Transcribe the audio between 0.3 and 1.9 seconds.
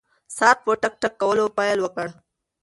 ساعت په ټک ټک کولو پیل